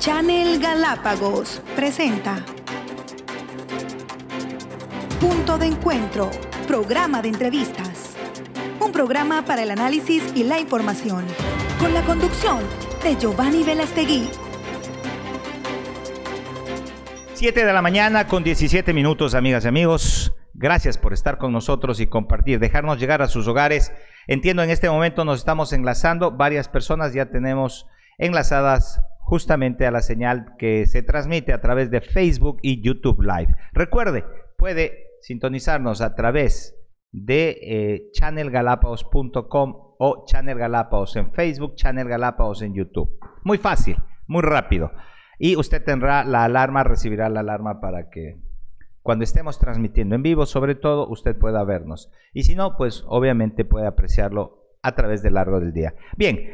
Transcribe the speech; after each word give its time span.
Channel 0.00 0.58
Galápagos 0.58 1.60
presenta 1.76 2.42
Punto 5.20 5.58
de 5.58 5.66
Encuentro, 5.66 6.30
programa 6.66 7.20
de 7.20 7.28
entrevistas. 7.28 8.16
Un 8.80 8.92
programa 8.92 9.44
para 9.44 9.62
el 9.62 9.70
análisis 9.70 10.32
y 10.34 10.44
la 10.44 10.58
información, 10.58 11.26
con 11.78 11.92
la 11.92 12.00
conducción 12.00 12.60
de 13.02 13.14
Giovanni 13.16 13.62
Velastegui. 13.62 14.30
7 17.34 17.66
de 17.66 17.72
la 17.74 17.82
mañana 17.82 18.26
con 18.26 18.42
17 18.42 18.94
minutos, 18.94 19.34
amigas 19.34 19.66
y 19.66 19.68
amigos. 19.68 20.32
Gracias 20.54 20.96
por 20.96 21.12
estar 21.12 21.36
con 21.36 21.52
nosotros 21.52 22.00
y 22.00 22.06
compartir, 22.06 22.58
dejarnos 22.58 22.98
llegar 22.98 23.20
a 23.20 23.28
sus 23.28 23.46
hogares. 23.46 23.92
Entiendo, 24.26 24.62
en 24.62 24.70
este 24.70 24.88
momento 24.88 25.26
nos 25.26 25.40
estamos 25.40 25.74
enlazando, 25.74 26.30
varias 26.30 26.70
personas 26.70 27.12
ya 27.12 27.26
tenemos 27.26 27.86
enlazadas 28.16 29.02
justamente 29.30 29.86
a 29.86 29.92
la 29.92 30.02
señal 30.02 30.56
que 30.58 30.86
se 30.86 31.04
transmite 31.04 31.52
a 31.52 31.60
través 31.60 31.88
de 31.88 32.00
Facebook 32.00 32.58
y 32.62 32.82
YouTube 32.82 33.22
Live. 33.22 33.54
Recuerde, 33.72 34.24
puede 34.58 35.04
sintonizarnos 35.20 36.00
a 36.00 36.16
través 36.16 36.76
de 37.12 37.58
eh, 37.62 38.10
channelgalapagos.com 38.10 39.94
o 40.00 40.24
Channel 40.26 40.58
Galápagos 40.58 41.14
en 41.14 41.30
Facebook, 41.30 41.76
Channel 41.76 42.08
Galápagos 42.08 42.62
en 42.62 42.74
YouTube. 42.74 43.20
Muy 43.44 43.58
fácil, 43.58 43.98
muy 44.26 44.42
rápido. 44.42 44.90
Y 45.38 45.54
usted 45.54 45.84
tendrá 45.84 46.24
la 46.24 46.42
alarma, 46.42 46.82
recibirá 46.82 47.28
la 47.28 47.38
alarma 47.38 47.80
para 47.80 48.10
que 48.10 48.40
cuando 49.00 49.22
estemos 49.22 49.60
transmitiendo 49.60 50.16
en 50.16 50.24
vivo, 50.24 50.44
sobre 50.44 50.74
todo, 50.74 51.08
usted 51.08 51.38
pueda 51.38 51.62
vernos. 51.62 52.10
Y 52.34 52.42
si 52.42 52.56
no, 52.56 52.76
pues 52.76 53.04
obviamente 53.06 53.64
puede 53.64 53.86
apreciarlo 53.86 54.60
a 54.82 54.96
través 54.96 55.22
del 55.22 55.34
largo 55.34 55.60
del 55.60 55.72
día. 55.72 55.94
Bien, 56.16 56.50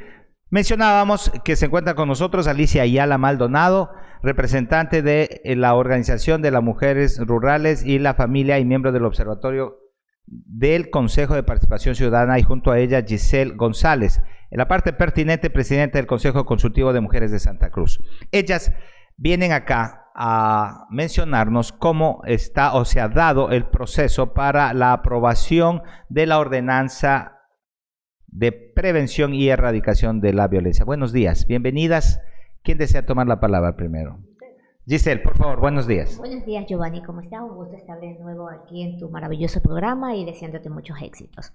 mencionábamos 0.56 1.30
que 1.44 1.54
se 1.54 1.66
encuentra 1.66 1.94
con 1.94 2.08
nosotros 2.08 2.46
Alicia 2.46 2.80
Ayala 2.80 3.18
Maldonado, 3.18 3.90
representante 4.22 5.02
de 5.02 5.42
eh, 5.44 5.54
la 5.54 5.74
Organización 5.74 6.40
de 6.40 6.50
las 6.50 6.62
Mujeres 6.62 7.18
Rurales 7.18 7.84
y 7.84 7.98
la 7.98 8.14
Familia 8.14 8.58
y 8.58 8.64
miembro 8.64 8.90
del 8.90 9.04
Observatorio 9.04 9.76
del 10.24 10.88
Consejo 10.88 11.34
de 11.34 11.42
Participación 11.42 11.94
Ciudadana 11.94 12.38
y 12.38 12.42
junto 12.42 12.70
a 12.70 12.78
ella 12.78 13.04
Giselle 13.06 13.52
González, 13.54 14.22
en 14.50 14.56
la 14.56 14.66
parte 14.66 14.94
pertinente, 14.94 15.50
presidente 15.50 15.98
del 15.98 16.06
Consejo 16.06 16.46
Consultivo 16.46 16.94
de 16.94 17.02
Mujeres 17.02 17.30
de 17.30 17.38
Santa 17.38 17.68
Cruz. 17.68 18.00
Ellas 18.32 18.72
vienen 19.18 19.52
acá 19.52 20.06
a 20.14 20.86
mencionarnos 20.88 21.72
cómo 21.72 22.22
está 22.24 22.72
o 22.72 22.86
se 22.86 22.98
ha 22.98 23.08
dado 23.08 23.50
el 23.50 23.66
proceso 23.66 24.32
para 24.32 24.72
la 24.72 24.94
aprobación 24.94 25.82
de 26.08 26.24
la 26.24 26.38
ordenanza 26.38 27.35
de 28.36 28.52
prevención 28.52 29.32
y 29.32 29.48
erradicación 29.48 30.20
de 30.20 30.34
la 30.34 30.46
violencia. 30.46 30.84
Buenos 30.84 31.10
días, 31.10 31.46
bienvenidas. 31.46 32.20
¿Quién 32.62 32.76
desea 32.76 33.06
tomar 33.06 33.26
la 33.26 33.40
palabra 33.40 33.76
primero? 33.76 34.18
Giselle, 34.86 35.22
por 35.22 35.38
favor, 35.38 35.58
buenos 35.58 35.86
días. 35.86 36.18
Buenos 36.18 36.44
días, 36.44 36.66
Giovanni. 36.68 37.02
¿Cómo 37.02 37.22
estás? 37.22 37.40
Un 37.40 37.56
gusto 37.56 37.74
estar 37.76 37.98
de 37.98 38.18
nuevo 38.18 38.50
aquí 38.50 38.82
en 38.82 38.98
tu 38.98 39.08
maravilloso 39.08 39.62
programa 39.62 40.14
y 40.16 40.26
deseándote 40.26 40.68
muchos 40.68 41.00
éxitos. 41.00 41.54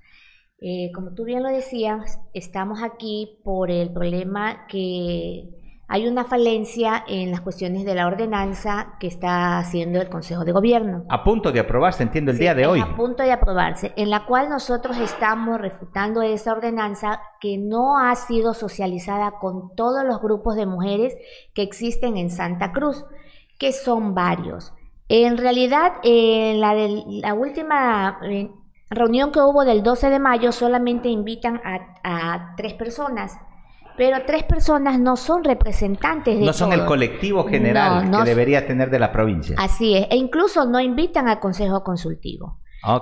Eh, 0.60 0.92
como 0.96 1.14
tú 1.14 1.23
bien 1.23 1.44
lo 1.44 1.50
decías, 1.50 2.20
estamos 2.34 2.82
aquí 2.82 3.40
por 3.44 3.70
el 3.70 3.94
problema 3.94 4.66
que 4.68 5.61
hay 5.92 6.08
una 6.08 6.23
falencia 6.23 7.03
en 7.06 7.31
las 7.31 7.42
cuestiones 7.42 7.84
de 7.84 7.94
la 7.94 8.08
ordenanza 8.08 8.94
que 8.97 9.08
está 9.08 9.59
haciendo 9.59 10.00
el 10.00 10.08
Consejo 10.09 10.45
de 10.45 10.53
Gobierno. 10.53 11.03
A 11.09 11.23
punto 11.23 11.52
de 11.52 11.59
aprobarse, 11.59 12.02
entiendo, 12.02 12.31
el 12.31 12.38
día 12.38 12.56
de 12.56 12.66
hoy. 12.66 12.80
A 12.80 12.95
punto 12.95 13.23
de 13.23 13.33
aprobarse, 13.33 13.92
en 13.98 14.09
la 14.09 14.25
cual 14.25 14.48
nosotros 14.50 14.98
estamos 14.98 15.59
refutando 15.59 16.22
esa 16.22 16.53
ordenanza 16.53 17.20
que 17.42 17.58
no 17.58 17.98
ha 18.00 18.16
sido 18.16 18.53
socializada 18.53 19.33
con 19.42 19.75
todos 19.75 20.06
los 20.06 20.22
grupos 20.22 20.56
de 20.56 20.66
mujeres 20.66 21.14
que 21.53 21.61
existen 21.61 22.16
en 22.16 22.30
Santa 22.30 22.72
Cruz 22.72 23.03
que 23.59 23.73
son 23.73 24.16
varios. 24.16 24.73
En 25.09 25.38
realidad, 25.38 25.95
en 26.03 26.61
la, 26.61 26.73
la 26.73 27.33
última 27.33 28.17
eh, 28.23 28.49
reunión 28.92 29.32
que 29.32 29.39
hubo 29.39 29.66
del 29.66 29.83
12 29.83 30.10
de 30.10 30.20
mayo 30.20 30.52
solamente 30.52 31.10
invitan 31.10 31.61
a, 32.04 32.54
tres 32.55 32.73
personas 32.76 33.37
pero 34.02 34.23
tres 34.26 34.42
personas 34.42 35.00
no 35.00 35.16
son 35.16 35.44
representantes 35.44 36.39
de 36.39 36.44
No 36.44 36.54
son 36.54 36.73
el 36.73 36.86
colectivo 36.86 37.45
general 37.45 38.10
que 38.10 38.23
debería 38.23 38.66
tener 38.66 38.89
de 38.89 38.98
la 38.98 39.12
provincia. 39.12 39.56
Así 39.60 39.95
es, 39.95 40.08
e 40.10 40.16
incluso 40.16 40.66
no 40.66 40.80
invitan 40.80 41.28
al 41.28 41.39
consejo 41.39 41.84
consultivo. 41.84 42.58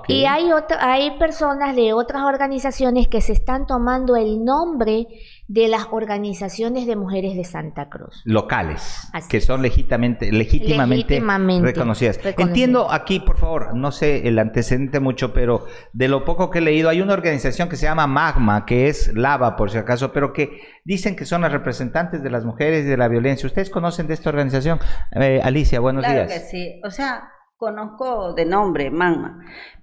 Y 0.10 0.26
hay, 0.26 0.50
hay 0.82 1.18
personas 1.18 1.74
de 1.74 1.94
otras 1.94 2.24
organizaciones 2.24 3.08
que 3.08 3.22
se 3.22 3.32
están 3.32 3.66
tomando 3.66 4.18
el 4.18 4.44
nombre 4.44 5.08
de 5.50 5.68
las 5.68 5.88
organizaciones 5.90 6.86
de 6.86 6.96
mujeres 6.96 7.36
de 7.36 7.44
Santa 7.44 7.90
Cruz. 7.90 8.22
Locales, 8.24 9.10
que 9.30 9.42
son 9.42 9.64
legítimamente, 9.64 10.32
legítimamente, 10.32 11.20
reconocidas. 11.60 12.20
Entiendo 12.38 12.92
aquí, 12.92 13.20
por 13.20 13.40
favor, 13.40 13.76
no 13.76 13.92
sé 13.92 14.28
el 14.28 14.38
antecedente 14.38 15.00
mucho, 15.00 15.34
pero 15.34 15.66
de 15.92 16.08
lo 16.08 16.24
poco 16.24 16.52
que 16.52 16.60
he 16.60 16.62
leído, 16.62 16.88
hay 16.88 17.02
una 17.02 17.14
organización 17.14 17.68
que 17.68 17.78
se 17.78 17.88
llama 17.88 18.06
Magma, 18.06 18.68
que 18.68 18.90
es 18.90 19.12
Lava, 19.16 19.56
por 19.56 19.72
si 19.72 19.80
acaso, 19.80 20.14
pero 20.14 20.34
que 20.34 20.62
dicen 20.86 21.16
que 21.16 21.26
son 21.26 21.42
las 21.42 21.52
representantes 21.52 22.22
de 22.22 22.30
las 22.30 22.46
mujeres 22.46 22.86
y 22.86 22.88
de 22.88 22.98
la 22.98 23.08
violencia. 23.08 23.48
¿Ustedes 23.48 23.72
conocen 23.72 24.06
de 24.06 24.14
esta 24.14 24.30
organización? 24.30 24.80
Eh, 25.14 25.42
Alicia, 25.44 25.80
buenos 25.80 26.06
claro 26.06 26.28
días. 26.28 26.44
Que 26.44 26.48
sí, 26.48 26.82
o 26.86 26.92
sea, 26.92 27.28
conozco 27.58 28.36
de 28.36 28.46
nombre 28.46 28.92
Magma, 28.92 29.40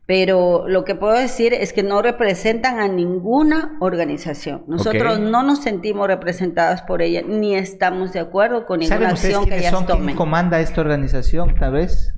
pero 0.07 0.69
lo 0.69 0.85
que 0.85 0.95
puedo 0.95 1.15
decir 1.15 1.53
es 1.53 1.73
que 1.73 1.83
no 1.83 2.01
representan 2.01 2.79
a 2.79 2.87
ninguna 2.87 3.77
organización. 3.81 4.65
Nosotros 4.69 5.19
no 5.19 5.43
nos 5.43 5.63
sentimos 5.63 6.07
representadas 6.07 6.83
por 6.83 7.03
ella, 7.03 7.23
ni 7.27 7.57
estamos 7.57 8.13
de 8.13 8.21
acuerdo 8.21 8.67
con 8.67 8.79
ninguna 8.79 9.11
acción 9.11 9.47
que 9.47 9.59
ellas 9.59 9.73
son, 9.73 9.85
tomen. 9.85 10.07
¿Quién 10.07 10.17
comanda 10.17 10.61
esta 10.61 10.81
organización, 10.81 11.57
tal 11.57 11.73
vez? 11.73 12.15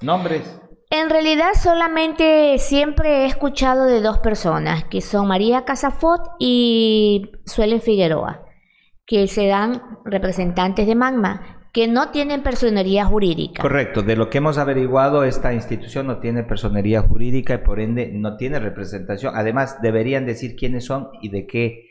¿Nombres? 0.00 0.60
En 0.90 1.10
realidad 1.10 1.54
solamente 1.60 2.56
siempre 2.58 3.22
he 3.22 3.26
escuchado 3.26 3.86
de 3.86 4.00
dos 4.00 4.18
personas, 4.18 4.84
que 4.84 5.00
son 5.00 5.26
María 5.26 5.64
Casafot 5.64 6.20
y 6.38 7.32
Suelen 7.46 7.80
Figueroa, 7.80 8.44
que 9.06 9.26
se 9.26 9.48
dan 9.48 9.82
representantes 10.04 10.86
de 10.86 10.94
Magma 10.94 11.63
que 11.74 11.88
no 11.88 12.12
tienen 12.12 12.44
personería 12.44 13.04
jurídica. 13.04 13.60
Correcto, 13.60 14.02
de 14.02 14.14
lo 14.14 14.30
que 14.30 14.38
hemos 14.38 14.58
averiguado, 14.58 15.24
esta 15.24 15.52
institución 15.52 16.06
no 16.06 16.20
tiene 16.20 16.44
personería 16.44 17.02
jurídica 17.02 17.54
y 17.54 17.58
por 17.58 17.80
ende 17.80 18.12
no 18.14 18.36
tiene 18.36 18.60
representación. 18.60 19.34
Además, 19.34 19.82
deberían 19.82 20.24
decir 20.24 20.54
quiénes 20.54 20.84
son 20.84 21.08
y 21.20 21.30
de 21.30 21.48
qué, 21.48 21.90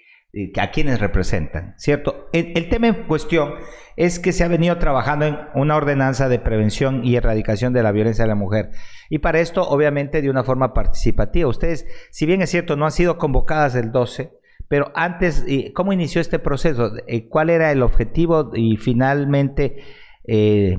a 0.58 0.72
quiénes 0.72 1.02
representan, 1.02 1.74
¿cierto? 1.76 2.30
El, 2.32 2.54
el, 2.56 2.70
tema 2.70 2.88
en 2.88 3.04
cuestión 3.08 3.56
es 3.98 4.20
que 4.20 4.32
se 4.32 4.46
ha 4.46 4.48
venido 4.48 4.78
trabajando 4.78 5.26
en 5.26 5.38
una 5.54 5.76
ordenanza 5.76 6.30
de 6.30 6.40
prevención 6.40 7.04
y 7.04 7.18
erradicación 7.18 7.74
de 7.74 7.84
la 7.84 7.92
violencia 7.92 8.24
de 8.24 8.30
la 8.30 8.36
mujer. 8.36 8.70
Y 9.10 9.20
para 9.20 9.42
esto, 9.42 9.64
obviamente, 9.64 10.22
de 10.22 10.30
una 10.30 10.46
forma 10.46 10.74
participativa. 10.74 11.50
Ustedes, 11.50 11.86
si 12.10 12.26
bien 12.26 12.42
es 12.42 12.50
cierto, 12.50 12.78
no 12.78 12.86
han 12.86 12.92
sido 12.92 13.18
convocadas 13.18 13.76
el 13.76 13.92
12, 13.92 14.32
pero 14.68 14.92
antes, 14.96 15.46
¿cómo 15.74 15.94
inició 15.94 16.22
este 16.22 16.40
proceso? 16.40 16.92
Eh, 17.08 17.28
¿Cuál 17.28 17.50
era 17.50 17.72
el 17.72 17.84
objetivo 17.84 18.52
y 18.56 18.78
finalmente 18.78 19.84
eh, 20.26 20.78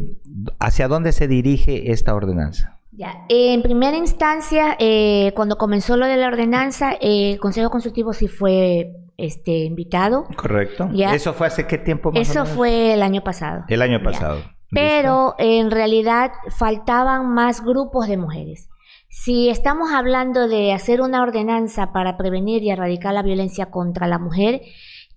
hacia 0.59 0.89
dónde 0.89 1.13
se 1.13 1.29
dirige 1.29 1.93
esta 1.93 2.15
ordenanza? 2.15 2.79
Ya, 2.97 3.25
en 3.29 3.63
primera 3.63 3.97
instancia, 3.97 4.77
eh, 4.79 5.33
cuando 5.35 5.59
comenzó 5.59 5.97
lo 5.97 6.07
de 6.07 6.17
la 6.17 6.29
ordenanza, 6.29 6.93
el 7.01 7.41
Consejo 7.41 7.69
Consultivo 7.69 8.13
sí 8.13 8.29
fue 8.29 8.93
este, 9.17 9.65
invitado. 9.65 10.27
Correcto. 10.37 10.89
¿Eso 10.95 11.33
fue 11.33 11.49
hace 11.49 11.67
qué 11.67 11.79
tiempo 11.79 12.13
más 12.13 12.29
Eso 12.29 12.47
fue 12.47 12.95
el 12.95 13.03
año 13.03 13.23
pasado. 13.23 13.65
El 13.69 13.83
año 13.83 14.01
pasado. 14.03 14.41
Pero 14.71 15.35
en 15.39 15.71
realidad 15.71 16.33
faltaban 16.57 17.33
más 17.33 17.65
grupos 17.65 18.09
de 18.09 18.17
mujeres. 18.17 18.69
Si 19.17 19.49
estamos 19.49 19.93
hablando 19.93 20.49
de 20.49 20.73
hacer 20.73 21.01
una 21.01 21.23
ordenanza 21.23 21.93
para 21.93 22.17
prevenir 22.17 22.65
y 22.65 22.71
erradicar 22.71 23.15
la 23.15 23.23
violencia 23.23 23.71
contra 23.71 24.09
la 24.09 24.19
mujer, 24.19 24.63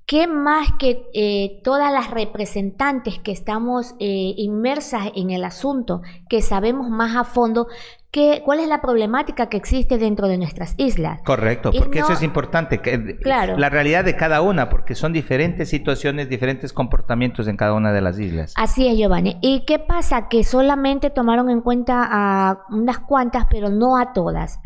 ¿qué 0.06 0.28
más 0.28 0.70
que 0.78 1.10
eh, 1.16 1.60
todas 1.64 1.92
las 1.92 2.12
representantes 2.12 3.18
que 3.18 3.32
estamos 3.32 3.96
eh, 4.00 4.36
inmersas 4.38 5.10
en 5.16 5.32
el 5.32 5.44
asunto, 5.44 6.04
que 6.30 6.44
sabemos 6.44 6.90
más 6.92 7.16
a 7.16 7.24
fondo 7.24 7.68
cuál 8.44 8.60
es 8.60 8.68
la 8.68 8.82
problemática 8.82 9.48
que 9.48 9.58
existe 9.58 9.98
dentro 9.98 10.28
de 10.28 10.38
nuestras 10.38 10.74
islas. 10.78 11.22
Correcto, 11.24 11.72
porque 11.72 12.00
eso 12.00 12.14
es 12.14 12.24
importante, 12.24 12.80
que, 12.80 13.18
claro. 13.18 13.58
la 13.58 13.70
realidad 13.70 14.04
de 14.06 14.16
cada 14.16 14.42
una, 14.42 14.70
porque 14.70 14.96
son 14.96 15.14
diferentes 15.14 15.70
situaciones, 15.70 16.30
diferentes 16.30 16.74
comportamientos 16.74 17.48
en 17.48 17.58
cada 17.58 17.74
una 17.74 17.92
de 17.92 18.02
las 18.02 18.20
islas. 18.20 18.54
Así 18.56 18.88
es, 18.88 18.98
Giovanni. 18.98 19.38
¿Y 19.42 19.66
qué 19.66 19.80
pasa? 19.80 20.28
Que 20.30 20.44
solamente 20.44 21.10
tomaron 21.10 21.50
en 21.50 21.62
cuenta 21.62 22.08
a 22.10 22.66
unas 22.70 23.00
cuantas, 23.00 23.46
pero 23.50 23.70
no 23.70 23.98
a 23.98 24.14
todas. 24.14 24.60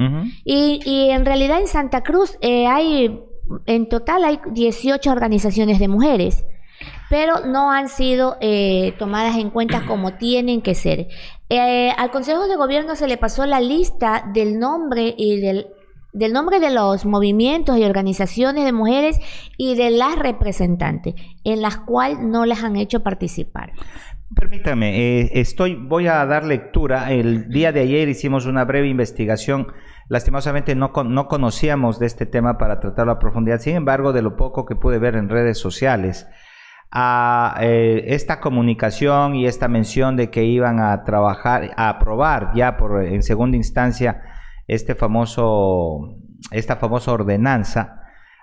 y, 0.45 0.79
y, 0.85 1.09
en 1.09 1.25
realidad 1.25 1.59
en 1.59 1.67
Santa 1.67 2.01
Cruz 2.03 2.37
eh, 2.41 2.67
hay, 2.67 3.21
en 3.65 3.89
total 3.89 4.23
hay 4.23 4.39
18 4.51 5.11
organizaciones 5.11 5.79
de 5.79 5.87
mujeres 5.87 6.45
pero 7.10 7.45
no 7.45 7.72
han 7.72 7.89
sido 7.89 8.38
eh, 8.42 8.94
tomadas 9.00 9.38
en 9.38 9.50
cuenta 9.50 9.86
como 9.86 10.13
tienen 10.13 10.62
que 10.62 10.75
ser. 10.75 11.07
Eh, 11.50 11.92
al 11.98 12.12
Consejo 12.12 12.48
de 12.48 12.56
Gobierno 12.56 12.95
se 12.95 13.07
le 13.07 13.18
pasó 13.18 13.45
la 13.45 13.60
lista 13.60 14.30
del 14.33 14.60
nombre 14.60 15.13
y 15.18 15.39
del 15.39 15.68
del 16.13 16.33
nombre 16.33 16.60
de 16.60 16.72
los 16.72 17.06
movimientos 17.06 17.78
y 17.78 17.86
organizaciones 17.86 18.66
de 18.66 18.74
mujeres 18.74 19.19
y 19.57 19.75
de 19.75 19.92
las 19.92 20.18
representantes, 20.18 21.16
en 21.44 21.62
las 21.62 21.78
cuales 21.78 22.19
no 22.19 22.45
les 22.45 22.63
han 22.63 22.75
hecho 22.75 23.01
participar. 23.01 23.72
Permítame, 24.36 25.19
eh, 25.19 25.31
estoy, 25.33 25.75
voy 25.75 26.07
a 26.07 26.25
dar 26.25 26.45
lectura. 26.45 27.12
El 27.12 27.50
día 27.50 27.72
de 27.72 27.81
ayer 27.81 28.07
hicimos 28.07 28.45
una 28.45 28.63
breve 28.63 28.88
investigación. 28.88 29.68
Lastimosamente 30.07 30.74
no, 30.75 30.92
no 31.06 31.28
conocíamos 31.28 32.00
de 32.00 32.06
este 32.06 32.25
tema 32.25 32.57
para 32.57 32.80
tratarlo 32.80 33.12
a 33.12 33.19
profundidad. 33.19 33.60
Sin 33.60 33.75
embargo, 33.75 34.13
de 34.13 34.22
lo 34.22 34.38
poco 34.38 34.66
que 34.66 34.75
pude 34.75 35.00
ver 35.00 35.16
en 35.16 35.28
redes 35.30 35.57
sociales, 35.57 36.28
a 36.91 37.57
eh, 37.61 38.03
esta 38.07 38.39
comunicación 38.41 39.35
y 39.35 39.45
esta 39.45 39.67
mención 39.67 40.17
de 40.17 40.29
que 40.29 40.43
iban 40.43 40.79
a 40.79 41.03
trabajar, 41.03 41.71
a 41.77 41.89
aprobar 41.89 42.51
ya 42.53 42.75
por 42.77 43.03
en 43.05 43.23
segunda 43.23 43.55
instancia 43.55 44.21
este 44.67 44.95
famoso, 44.95 46.17
esta 46.51 46.75
famosa 46.75 47.13
ordenanza. 47.13 47.97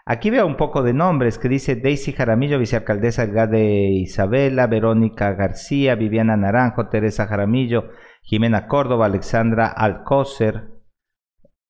Aquí 0.06 0.30
veo 0.30 0.46
un 0.46 0.56
poco 0.56 0.82
de 0.82 0.94
nombres 0.94 1.36
que 1.36 1.50
dice 1.50 1.76
Daisy 1.76 2.12
Jaramillo, 2.12 2.58
vicealcaldesa 2.58 3.26
de 3.26 3.90
Isabela, 3.90 4.66
Verónica 4.66 5.34
García, 5.34 5.96
Viviana 5.96 6.34
Naranjo, 6.34 6.88
Teresa 6.88 7.26
Jaramillo, 7.26 7.90
Jimena 8.22 8.66
Córdoba, 8.66 9.04
Alexandra 9.04 9.66
Alcócer, 9.66 10.70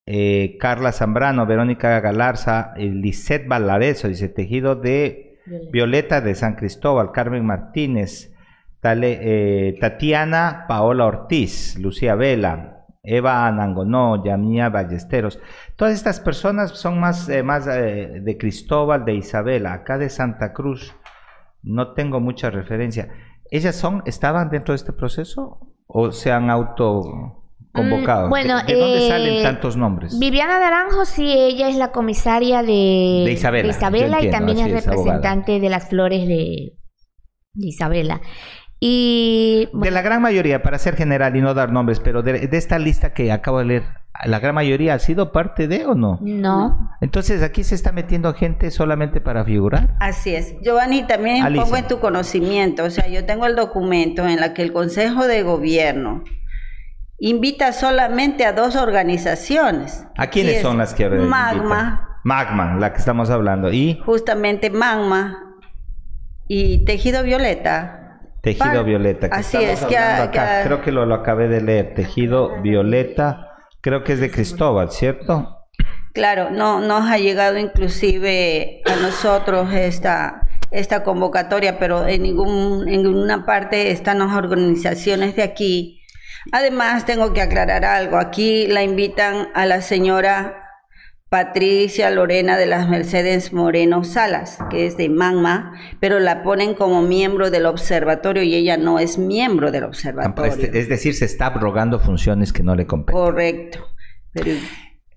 eh, 0.06 0.56
Carla 0.60 0.92
Zambrano, 0.92 1.46
Verónica 1.46 1.98
Galarza, 1.98 2.74
Lisette 2.76 3.48
Valareso, 3.48 4.06
dice 4.06 4.28
tejido 4.28 4.76
de 4.76 5.28
Violeta 5.70 6.20
de 6.20 6.34
San 6.34 6.54
Cristóbal, 6.54 7.12
Carmen 7.12 7.44
Martínez, 7.44 8.34
eh, 8.82 9.76
Tatiana 9.80 10.64
Paola 10.68 11.06
Ortiz, 11.06 11.78
Lucía 11.78 12.14
Vela, 12.14 12.86
Eva 13.02 13.46
Anangonó, 13.46 14.22
Yamía 14.24 14.68
Ballesteros. 14.68 15.40
Todas 15.76 15.94
estas 15.94 16.20
personas 16.20 16.72
son 16.72 17.00
más, 17.00 17.28
eh, 17.28 17.42
más 17.42 17.66
eh, 17.66 18.20
de 18.22 18.38
Cristóbal, 18.38 19.04
de 19.04 19.14
Isabela, 19.14 19.72
acá 19.72 19.98
de 19.98 20.10
Santa 20.10 20.52
Cruz. 20.52 20.94
No 21.62 21.94
tengo 21.94 22.20
mucha 22.20 22.50
referencia. 22.50 23.08
¿Ellas 23.50 23.76
son, 23.76 24.02
estaban 24.06 24.50
dentro 24.50 24.72
de 24.72 24.76
este 24.76 24.92
proceso 24.92 25.74
o 25.86 26.12
se 26.12 26.30
han 26.30 26.50
auto 26.50 27.47
convocado. 27.78 28.28
bueno, 28.28 28.58
¿De, 28.66 28.75
dónde 28.75 29.08
salen 29.08 29.34
eh, 29.34 29.42
tantos 29.42 29.76
nombres? 29.76 30.19
Viviana 30.19 30.58
Naranjo, 30.58 31.04
sí, 31.04 31.32
ella 31.32 31.69
es 31.69 31.76
la 31.76 31.92
comisaria 31.92 32.62
de, 32.62 33.30
Isabela, 33.32 34.22
y 34.22 34.30
también 34.30 34.58
es 34.58 34.70
representante 34.70 35.60
de 35.60 35.69
las 35.69 35.88
flores 35.88 36.26
de, 36.26 36.75
Isabela. 37.54 38.20
Y, 38.80 39.69
de 39.72 39.90
la 39.90 40.02
gran 40.02 40.22
mayoría, 40.22 40.62
para 40.62 40.78
ser 40.78 40.94
general 40.94 41.34
y 41.34 41.40
no 41.40 41.52
dar 41.54 41.72
nombres, 41.72 42.00
pero 42.00 42.22
de, 42.22 42.48
esta 42.52 42.78
lista 42.78 43.12
que 43.12 43.32
acabo 43.32 43.58
de 43.58 43.64
leer, 43.64 43.82
¿la 44.24 44.38
gran 44.38 44.54
mayoría 44.54 44.94
ha 44.94 44.98
sido 45.00 45.32
parte 45.32 45.66
de 45.66 45.84
o 45.84 45.94
no? 45.94 46.20
No. 46.22 46.90
Entonces 47.00 47.42
aquí 47.42 47.64
se 47.64 47.74
está 47.74 47.90
metiendo 47.90 48.32
gente 48.34 48.70
solamente 48.70 49.20
para 49.20 49.44
figurar. 49.44 49.96
Así 49.98 50.34
es. 50.34 50.54
Giovanni, 50.62 51.02
también 51.04 51.44
pongo 51.54 51.76
en 51.76 51.88
tu 51.88 51.98
conocimiento, 51.98 52.84
o 52.84 52.90
sea, 52.90 53.08
yo 53.08 53.24
tengo 53.24 53.46
el 53.46 53.56
documento 53.56 54.28
en 54.28 54.40
la 54.40 54.54
que 54.54 54.62
el 54.62 54.72
Consejo 54.72 55.26
de 55.26 55.42
Gobierno 55.42 56.22
invita 57.19 57.73
solamente 57.73 58.44
a 58.44 58.53
dos 58.53 58.76
organizaciones. 58.76 60.06
¿A 60.17 60.29
quiénes 60.29 60.62
son 60.62 60.79
las 60.79 60.94
que 60.94 61.09
Magma. 61.09 62.20
Magma, 62.25 62.76
la 62.76 62.93
que 62.93 62.99
estamos 62.99 63.31
hablando. 63.31 63.73
¿Y? 63.73 64.00
Justamente 64.05 64.70
Magma 64.70 65.56
y 66.47 66.85
Tejido 66.85 67.23
Violeta. 67.23 68.20
Tejido 68.43 68.85
Violeta. 68.85 69.29
Así 69.32 69.56
es. 69.56 69.85
Que, 69.85 69.97
Creo 70.65 70.82
que 70.82 70.93
lo, 70.93 71.06
lo 71.06 71.15
acabé 71.15 71.49
de 71.49 71.61
leer. 71.61 71.94
Tejido 71.94 72.61
Violeta. 72.62 73.49
Creo 73.81 74.05
que 74.05 74.12
es 74.15 74.20
de 74.20 74.31
Cristóbal, 74.31 74.91
¿cierto? 74.91 75.67
Claro, 76.12 76.50
no 76.50 76.81
nos 76.81 77.09
ha 77.11 77.19
llegado 77.19 77.59
inclusive 77.59 78.82
a 78.87 78.97
nosotros 78.97 79.73
esta 79.73 80.43
esta 80.70 81.03
convocatoria, 81.03 81.79
pero 81.79 82.06
en 82.06 82.23
ningún 82.23 82.88
en 82.88 83.05
ninguna 83.05 83.47
parte 83.47 83.91
están 83.91 84.19
las 84.19 84.37
organizaciones 84.37 85.37
de 85.37 85.43
aquí 85.43 85.97
Además, 86.52 87.06
tengo 87.06 87.32
que 87.32 87.40
aclarar 87.40 87.85
algo. 87.85 88.17
Aquí 88.17 88.67
la 88.67 88.82
invitan 88.82 89.49
a 89.55 89.67
la 89.67 89.81
señora 89.81 90.64
Patricia 91.29 92.11
Lorena 92.11 92.56
de 92.56 92.64
las 92.64 92.88
Mercedes 92.88 93.52
Moreno 93.52 94.02
Salas, 94.02 94.58
que 94.70 94.87
es 94.87 94.96
de 94.96 95.11
Magma, 95.11 95.75
pero 96.00 96.20
la 96.20 96.43
ponen 96.43 96.75
como 96.75 97.02
miembro 97.02 97.50
del 97.50 97.67
observatorio 97.67 98.43
y 98.43 98.55
ella 98.55 98.79
no 98.79 98.99
es 98.99 99.19
miembro 99.19 99.70
del 99.70 99.85
observatorio. 99.85 100.52
Es 100.73 100.88
decir, 100.88 101.14
se 101.14 101.26
está 101.26 101.46
abrogando 101.46 102.00
funciones 102.00 102.52
que 102.52 102.62
no 102.62 102.75
le 102.75 102.87
competen. 102.87 103.20
Correcto. 103.20 103.87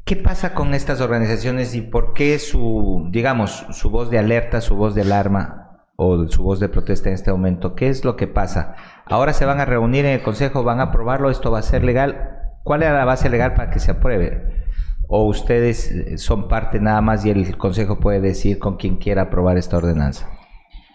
¿Qué 0.04 0.16
pasa 0.18 0.54
con 0.54 0.74
estas 0.74 1.00
organizaciones 1.00 1.76
y 1.76 1.82
por 1.82 2.14
qué 2.14 2.38
su, 2.40 3.08
digamos, 3.12 3.66
su 3.72 3.90
voz 3.90 4.10
de 4.10 4.20
alerta, 4.20 4.60
su 4.60 4.76
voz 4.76 4.96
de 4.96 5.02
alarma 5.04 5.61
o 6.04 6.28
su 6.28 6.42
voz 6.42 6.60
de 6.60 6.68
protesta 6.68 7.10
en 7.10 7.16
este 7.16 7.32
momento? 7.32 7.76
¿Qué 7.76 7.88
es 7.88 8.04
lo 8.04 8.16
que 8.16 8.26
pasa? 8.26 8.76
Ahora 9.06 9.34
se 9.34 9.46
van 9.46 9.60
a 9.60 9.66
reunir 9.66 10.04
en 10.06 10.14
el 10.14 10.24
Consejo, 10.24 10.64
van 10.64 10.80
a 10.80 10.86
aprobarlo, 10.86 11.30
esto 11.30 11.52
va 11.52 11.60
a 11.60 11.62
ser 11.62 11.84
legal. 11.84 12.40
¿Cuál 12.64 12.82
es 12.82 12.92
la 12.92 13.06
base 13.06 13.30
legal 13.30 13.54
para 13.54 13.70
que 13.70 13.80
se 13.80 13.92
apruebe? 13.92 14.66
¿O 15.08 15.26
ustedes 15.26 15.92
eh, 15.92 16.18
son 16.18 16.48
parte 16.48 16.80
nada 16.80 17.02
más 17.02 17.24
y 17.24 17.30
el 17.30 17.56
Consejo 17.56 18.00
puede 18.00 18.20
decir 18.20 18.58
con 18.58 18.78
quién 18.78 18.98
quiera 18.98 19.24
aprobar 19.24 19.60
esta 19.60 19.78
ordenanza? 19.78 20.28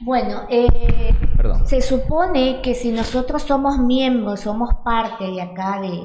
Bueno, 0.01 0.43
eh, 0.51 1.15
se 1.65 1.81
supone 1.81 2.61
que 2.61 2.75
si 2.75 2.91
nosotros 2.91 3.43
somos 3.43 3.79
miembros, 3.79 4.41
somos 4.41 4.75
parte 4.85 5.25
de 5.25 5.41
acá 5.41 5.81
de, 5.81 6.01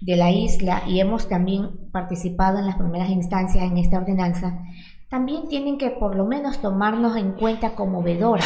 de 0.00 0.16
la 0.16 0.30
isla 0.30 0.82
y 0.86 1.00
hemos 1.00 1.28
también 1.28 1.90
participado 1.92 2.58
en 2.58 2.66
las 2.66 2.76
primeras 2.76 3.10
instancias 3.10 3.64
en 3.64 3.76
esta 3.78 3.98
ordenanza, 3.98 4.62
también 5.14 5.46
tienen 5.46 5.78
que 5.78 5.90
por 5.90 6.16
lo 6.16 6.24
menos 6.24 6.60
tomarnos 6.60 7.16
en 7.16 7.34
cuenta 7.34 7.76
como 7.76 8.02
vedoras 8.02 8.44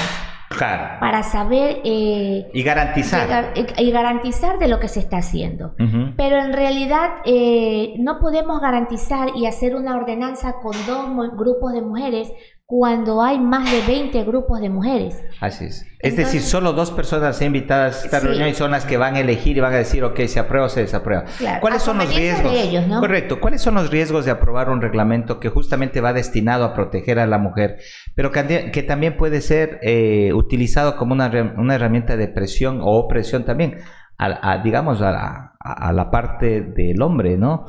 para 1.01 1.23
saber 1.23 1.81
eh, 1.83 2.51
y 2.53 2.63
garantizar. 2.63 3.55
y 3.55 3.91
garantizar 3.91 4.59
de 4.59 4.69
lo 4.69 4.79
que 4.79 4.89
se 4.89 5.01
está 5.01 5.17
haciendo. 5.17 5.75
Pero 6.19 6.37
en 6.37 6.53
realidad 6.53 7.23
eh, 7.25 7.95
no 8.01 8.19
podemos 8.19 8.61
garantizar 8.61 9.31
y 9.35 9.47
hacer 9.47 9.77
una 9.77 9.97
ordenanza 9.97 10.57
con 10.61 10.75
dos 10.87 11.07
grupos 11.39 11.73
de 11.73 11.81
mujeres 11.81 12.31
cuando 12.71 13.23
hay 13.23 13.39
más 13.39 13.73
de 13.73 13.81
20 13.81 14.25
grupos 14.25 14.61
de 14.61 14.69
mujeres. 14.69 15.25
Así 15.41 15.65
es. 15.65 15.87
Es 16.01 16.19
decir, 16.19 16.43
solo 16.43 16.75
dos 16.75 16.91
personas 16.91 17.41
invitadas 17.41 18.03
a 18.03 18.05
esta 18.05 18.21
reunión 18.21 18.47
y 18.47 18.53
son 18.53 18.73
las 18.73 18.85
que 18.85 18.99
van 18.99 19.15
a 19.15 19.21
elegir 19.21 19.57
y 19.57 19.61
van 19.61 19.73
a 19.73 19.79
decir, 19.79 20.05
ok, 20.05 20.21
se 20.27 20.39
aprueba 20.39 20.67
o 20.67 20.69
se 20.69 20.81
desaprueba. 20.81 21.25
¿Cuáles 21.63 21.83
son 21.83 21.97
los 21.97 22.15
riesgos? 22.15 22.53
Correcto. 23.01 23.41
¿Cuáles 23.41 23.63
son 23.63 23.75
los 23.75 23.91
riesgos 23.91 24.27
de 24.27 24.33
aprobar 24.33 24.69
un 24.69 24.83
reglamento 24.83 25.41
que 25.41 25.49
justamente 25.49 26.03
va 26.03 26.13
destinado 26.13 26.67
a 26.67 26.75
proteger 26.75 27.19
a 27.19 27.27
la 27.27 27.39
mujer, 27.39 27.79
pero 28.15 28.31
que, 28.33 28.85
también 28.87 29.17
puede 29.17 29.41
ser 29.41 29.79
eh, 29.81 30.35
utilizado 30.35 30.99
como 30.99 31.15
una, 31.15 31.31
una, 31.57 31.75
herramienta 31.75 32.19
de 32.19 32.29
presión 32.29 32.83
o 32.83 32.99
opresión 32.99 33.47
también, 33.47 33.79
a, 34.19 34.59
digamos, 34.59 35.01
a, 35.01 35.55
a 35.59 35.93
la 35.95 36.11
parte 36.11 36.61
del 36.61 37.01
hombre, 37.01 37.39
¿no? 37.39 37.65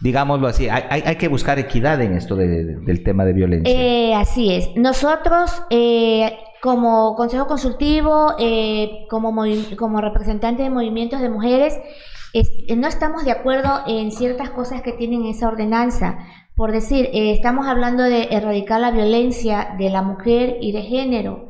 Digámoslo 0.00 0.46
así, 0.46 0.68
hay, 0.68 1.02
hay, 1.04 1.16
que 1.16 1.28
buscar 1.28 1.58
equidad 1.58 2.00
en 2.02 2.14
esto 2.14 2.36
del 2.36 3.02
tema 3.02 3.24
de 3.24 3.32
violencia. 3.32 3.74
Eh, 3.74 4.14
así 4.14 4.52
es. 4.52 4.76
Nosotros, 4.76 5.62
eh, 5.70 6.38
como 6.60 7.14
Consejo 7.16 7.46
Consultivo, 7.46 8.34
eh, 8.38 9.06
como, 9.08 9.34
como 9.78 10.00
representante 10.02 10.62
de 10.62 10.70
movimientos 10.70 11.20
de 11.22 11.30
mujeres, 11.30 11.78
no 12.76 12.86
estamos 12.86 13.24
de 13.24 13.30
acuerdo 13.30 13.84
en 13.86 14.12
ciertas 14.12 14.50
cosas 14.50 14.82
que 14.82 14.92
tienen 14.92 15.24
esa 15.24 15.48
ordenanza. 15.48 16.18
Por 16.54 16.72
decir, 16.72 17.08
estamos 17.12 17.66
hablando 17.66 18.02
de 18.02 18.28
erradicar 18.30 18.80
la 18.80 18.90
violencia 18.90 19.74
de 19.78 19.88
la 19.88 20.02
mujer 20.02 20.58
y 20.60 20.72
de 20.72 20.82
género. 20.82 21.45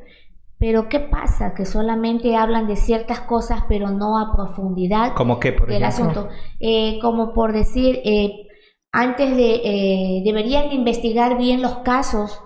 Pero 0.58 0.88
¿qué 0.88 1.00
pasa? 1.00 1.52
Que 1.54 1.66
solamente 1.66 2.34
hablan 2.34 2.66
de 2.66 2.76
ciertas 2.76 3.20
cosas, 3.20 3.64
pero 3.68 3.90
no 3.90 4.18
a 4.18 4.34
profundidad 4.34 5.12
¿Cómo 5.14 5.38
que, 5.38 5.52
por 5.52 5.68
del 5.68 5.84
asunto. 5.84 6.28
Eh, 6.60 6.98
como 7.02 7.34
por 7.34 7.52
decir, 7.52 8.00
eh, 8.04 8.48
antes 8.90 9.36
de, 9.36 9.54
eh, 9.64 10.22
deberían 10.25 10.72
investigar 10.72 11.36
bien 11.36 11.60
los 11.60 11.78
casos 11.78 12.42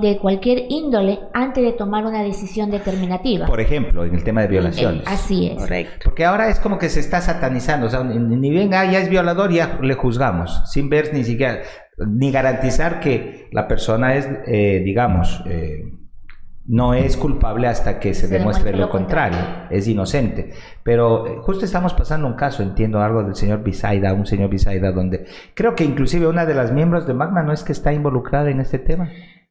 de 0.00 0.18
cualquier 0.18 0.64
índole 0.70 1.20
antes 1.34 1.62
de 1.62 1.72
tomar 1.72 2.06
una 2.06 2.22
decisión 2.22 2.70
determinativa. 2.70 3.46
Por 3.46 3.60
ejemplo, 3.60 4.04
en 4.04 4.14
el 4.14 4.24
tema 4.24 4.40
de 4.42 4.48
violaciones. 4.48 5.02
así 5.06 5.48
es. 5.48 5.58
Correcto. 5.58 6.04
Porque 6.04 6.24
ahora 6.24 6.48
es 6.48 6.60
como 6.60 6.78
que 6.78 6.88
se 6.88 7.00
está 7.00 7.20
satanizando, 7.20 7.86
o 7.86 7.90
sea, 7.90 8.02
ni 8.02 8.50
bien 8.50 8.72
ah, 8.72 8.90
ya 8.90 9.00
es 9.00 9.10
violador, 9.10 9.52
ya 9.52 9.78
le 9.82 9.94
juzgamos, 9.94 10.62
sin 10.70 10.88
ver 10.88 11.12
ni 11.12 11.24
siquiera, 11.24 11.60
ni 11.98 12.30
garantizar 12.30 13.00
que 13.00 13.48
la 13.52 13.68
persona 13.68 14.16
es, 14.16 14.26
digamos, 14.46 15.42
no 16.68 16.94
es 16.94 17.16
culpable 17.16 17.68
hasta 17.68 18.00
que 18.00 18.14
se, 18.14 18.28
demuestre, 18.28 18.76
lo 18.76 18.88
contrario. 18.90 19.38
es 19.70 19.86
inocente. 19.86 20.52
Pero 20.82 21.26
eh, 21.26 21.38
justo 21.42 21.64
estamos 21.64 21.94
pasando 21.94 22.26
un 22.26 22.34
caso, 22.34 22.62
entiendo 22.62 23.00
algo 23.00 23.22
del 23.22 23.34
señor 23.34 23.62
Bisaida, 23.62 24.12
un 24.12 24.26
señor 24.26 24.50
Bisaida, 24.50 24.92
donde 24.92 25.26
creo 25.54 25.74
que 25.74 25.84
inclusive 25.84 26.26
una 26.26 26.44
de 26.46 26.54
las 26.54 26.72
miembros 26.72 27.06
de 27.06 27.14
Magma 27.14 27.42
no 27.42 27.52
es 27.52 27.62
que 27.62 27.72
está 27.72 27.92
involucrada 27.92 28.50
en 28.50 28.60
este 28.60 28.78
tema. 28.78 29.08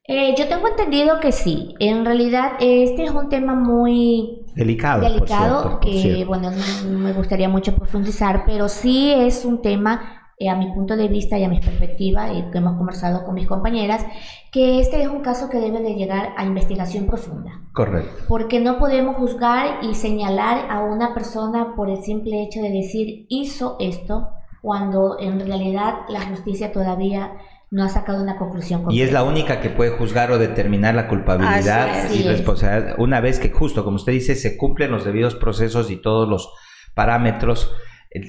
Eh, 0.08 0.34
yo 0.38 0.46
tengo 0.46 0.68
entendido 0.68 1.18
que 1.18 1.32
sí. 1.32 1.74
En 1.80 2.04
realidad 2.04 2.52
este 2.60 3.04
es 3.04 3.10
un 3.10 3.28
tema 3.28 3.54
muy 3.56 4.44
delicado, 4.54 5.02
delicado 5.02 5.80
que 5.80 6.24
bueno 6.24 6.50
no 6.88 6.98
me 6.98 7.12
gustaría 7.12 7.48
mucho 7.48 7.74
profundizar, 7.74 8.44
pero 8.46 8.68
sí 8.68 9.12
es 9.12 9.44
un 9.44 9.60
tema 9.62 10.15
eh, 10.38 10.48
a 10.50 10.54
mi 10.54 10.70
punto 10.72 10.96
de 10.96 11.08
vista 11.08 11.38
y 11.38 11.44
a 11.44 11.48
mi 11.48 11.60
perspectiva, 11.60 12.32
y 12.32 12.50
que 12.50 12.58
hemos 12.58 12.76
conversado 12.76 13.24
con 13.24 13.34
mis 13.34 13.46
compañeras, 13.46 14.04
que 14.52 14.80
este 14.80 15.00
es 15.00 15.08
un 15.08 15.20
caso 15.20 15.48
que 15.48 15.58
debe 15.58 15.80
de 15.80 15.94
llegar 15.94 16.34
a 16.36 16.44
investigación 16.44 17.06
profunda. 17.06 17.62
Correcto. 17.72 18.24
Porque 18.28 18.60
no 18.60 18.78
podemos 18.78 19.16
juzgar 19.16 19.78
y 19.82 19.94
señalar 19.94 20.70
a 20.70 20.80
una 20.80 21.14
persona 21.14 21.74
por 21.74 21.88
el 21.88 22.02
simple 22.02 22.42
hecho 22.42 22.60
de 22.60 22.70
decir 22.70 23.26
hizo 23.28 23.76
esto, 23.80 24.28
cuando 24.60 25.18
en 25.20 25.40
realidad 25.40 26.00
la 26.08 26.20
justicia 26.22 26.72
todavía 26.72 27.32
no 27.70 27.84
ha 27.84 27.88
sacado 27.88 28.22
una 28.22 28.36
conclusión. 28.36 28.84
Y 28.90 29.02
es 29.02 29.12
la 29.12 29.24
única 29.24 29.60
que 29.60 29.70
puede 29.70 29.90
juzgar 29.90 30.30
o 30.32 30.38
determinar 30.38 30.94
la 30.94 31.08
culpabilidad 31.08 32.10
y 32.10 32.22
responsabilidad 32.22 32.94
una 32.98 33.20
vez 33.20 33.38
que 33.40 33.50
justo, 33.50 33.84
como 33.84 33.96
usted 33.96 34.12
dice, 34.12 34.34
se 34.34 34.56
cumplen 34.56 34.90
los 34.90 35.04
debidos 35.04 35.34
procesos 35.34 35.90
y 35.90 35.96
todos 35.96 36.28
los 36.28 36.52
parámetros 36.94 37.72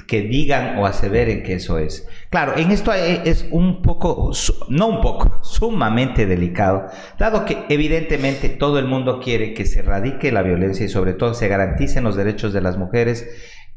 que 0.07 0.21
digan 0.21 0.77
o 0.77 0.85
aseveren 0.85 1.43
que 1.43 1.53
eso 1.53 1.77
es. 1.77 2.07
Claro, 2.29 2.57
en 2.57 2.71
esto 2.71 2.93
es 2.93 3.47
un 3.51 3.81
poco, 3.81 4.31
no 4.69 4.87
un 4.87 5.01
poco, 5.01 5.39
sumamente 5.43 6.25
delicado, 6.25 6.87
dado 7.17 7.45
que 7.45 7.65
evidentemente 7.69 8.49
todo 8.49 8.79
el 8.79 8.85
mundo 8.85 9.19
quiere 9.19 9.53
que 9.53 9.65
se 9.65 9.79
erradique 9.79 10.31
la 10.31 10.41
violencia 10.41 10.85
y 10.85 10.89
sobre 10.89 11.13
todo 11.13 11.33
se 11.33 11.47
garanticen 11.47 12.03
los 12.03 12.15
derechos 12.15 12.53
de 12.53 12.61
las 12.61 12.77
mujeres 12.77 13.27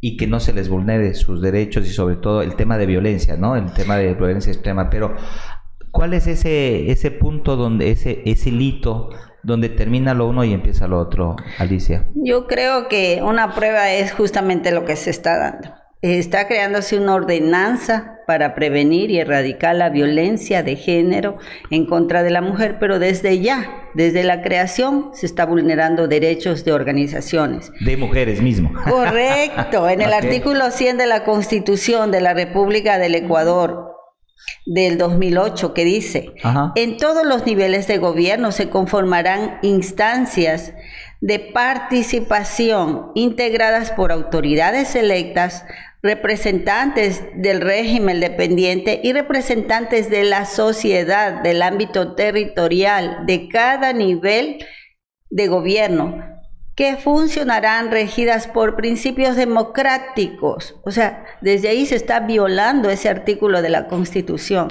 y 0.01 0.17
que 0.17 0.27
no 0.27 0.41
se 0.41 0.53
les 0.53 0.69
vulnere 0.69 1.15
sus 1.15 1.43
derechos 1.43 1.87
y 1.87 1.93
sobre 1.93 2.17
todo 2.17 2.43
el 2.43 2.57
tema 2.57 2.79
de 2.79 2.87
violencia, 2.87 3.37
¿no? 3.37 3.57
El 3.57 3.73
tema 3.73 3.97
de 3.97 4.15
violencia 4.15 4.53
extrema, 4.53 4.89
pero 4.91 5.15
¿cuál 5.91 6.15
es 6.15 6.27
ese 6.27 6.91
ese 6.91 7.11
punto 7.11 7.57
donde 7.57 7.91
ese 7.91 8.23
ese 8.25 8.51
hito 8.51 9.11
donde 9.43 9.69
termina 9.69 10.15
lo 10.15 10.29
uno 10.29 10.45
y 10.45 10.53
empieza 10.53 10.89
lo 10.89 10.99
otro, 10.99 11.37
Alicia? 11.59 12.07
Yo 12.15 12.47
creo 12.47 12.89
que 12.89 13.21
una 13.23 13.55
prueba 13.55 13.93
es 13.93 14.13
justamente 14.13 14.73
lo 14.73 14.85
que 14.85 14.97
se 14.97 15.11
está 15.11 15.39
dando. 15.39 15.80
Está 16.03 16.49
creándose 16.49 16.99
una 16.99 17.15
ordenanza 17.15 18.21
para 18.27 18.55
prevenir 18.55 19.11
y 19.11 19.19
erradicar 19.19 19.75
la 19.75 19.91
violencia 19.91 20.63
de 20.63 20.77
género 20.77 21.37
en 21.71 21.85
contra 21.85 22.23
de 22.23 22.31
la 22.31 22.41
mujer, 22.41 22.79
pero 22.81 22.99
desde 22.99 23.41
ya, 23.41 23.91
desde 23.93 24.23
la 24.23 24.41
creación, 24.41 25.11
se 25.13 25.27
está 25.27 25.45
vulnerando 25.45 26.09
derechos 26.09 26.65
de 26.65 26.73
organizaciones. 26.73 27.71
De 27.81 27.99
mujeres 27.99 28.41
mismo. 28.41 28.73
Correcto. 28.89 29.89
En 29.91 30.01
el 30.01 30.13
artículo 30.13 30.71
100 30.71 30.97
de 30.97 31.07
la 31.07 31.25
Constitución 31.25 32.11
de 32.11 32.21
la 32.21 32.33
República 32.33 32.99
del 32.99 33.15
Ecuador, 33.15 33.97
del 34.65 34.99
2008 34.99 35.75
que 35.75 35.85
dice, 35.85 36.33
en 36.77 36.97
todos 36.97 37.27
los 37.27 37.45
niveles 37.45 37.87
de 37.89 37.99
gobierno 37.99 38.53
se 38.53 38.71
conformarán 38.71 39.59
instancias 39.63 40.73
de 41.21 41.39
participación 41.39 43.11
integradas 43.15 43.91
por 43.91 44.13
autoridades 44.13 44.95
electas, 44.95 45.65
representantes 46.03 47.23
del 47.35 47.61
régimen 47.61 48.21
dependiente 48.21 49.01
y 49.03 49.13
representantes 49.13 50.09
de 50.09 50.25
la 50.25 50.47
sociedad 50.47 51.43
del 51.43 51.63
ámbito 51.63 52.15
territorial 52.15 53.27
de 53.27 53.49
cada 53.49 53.93
nivel 53.93 54.65
de 55.29 55.49
gobierno 55.49 56.31
que 56.81 56.97
funcionarán 56.97 57.91
regidas 57.91 58.47
por 58.47 58.75
principios 58.75 59.37
democráticos. 59.37 60.81
O 60.83 60.91
sea, 60.91 61.25
desde 61.43 61.69
ahí 61.69 61.85
se 61.85 61.95
está 61.95 62.21
violando 62.21 62.89
ese 62.89 63.11
artículo 63.11 63.61
de 63.61 63.69
la 63.69 63.87
Constitución. 63.87 64.69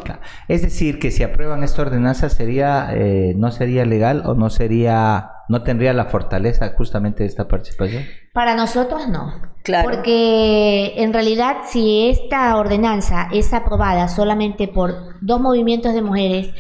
Es 0.48 0.64
decir, 0.64 0.98
que 0.98 1.12
si 1.12 1.22
aprueban 1.22 1.64
esta 1.64 1.84
ordenanza 1.84 2.30
sería, 2.30 2.90
eh, 2.96 3.34
no 3.38 3.52
sería 3.52 3.86
legal 3.86 4.24
o 4.26 4.34
no 4.34 4.50
sería, 4.50 5.30
no 5.50 5.64
tendría 5.64 5.94
la 5.94 6.06
fortaleza 6.06 6.74
justamente 6.78 7.24
de 7.24 7.30
esta 7.30 7.48
participación. 7.48 8.06
Para 8.34 8.56
nosotros 8.56 9.10
no. 9.10 9.34
Claro. 9.64 9.90
Porque 9.90 10.94
en 10.96 11.12
realidad 11.12 11.58
si 11.66 12.10
esta 12.10 12.56
ordenanza 12.56 13.28
es 13.34 13.52
aprobada 13.54 14.08
solamente 14.08 14.68
por 14.68 15.20
dos 15.22 15.42
movimientos 15.42 15.94
de 15.94 16.02
mujeres, 16.04 16.54